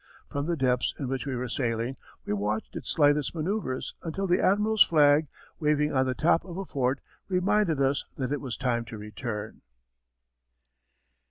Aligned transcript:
From 0.31 0.47
the 0.47 0.57
depths 0.57 0.95
in 0.97 1.07
which 1.09 1.27
we 1.27 1.35
were 1.35 1.47
sailing 1.47 1.95
we 2.25 2.33
watched 2.33 2.75
its 2.75 2.89
slightest 2.89 3.35
manoeuvres 3.35 3.93
until 4.01 4.25
the 4.25 4.39
admiral's 4.41 4.81
flag, 4.81 5.27
waving 5.59 5.93
on 5.93 6.07
the 6.07 6.15
top 6.15 6.43
of 6.43 6.57
a 6.57 6.65
fort, 6.65 6.99
reminded 7.29 7.79
us 7.79 8.03
that 8.17 8.31
it 8.31 8.41
was 8.41 8.57
time 8.57 8.83
to 8.85 8.97
return. 8.97 9.61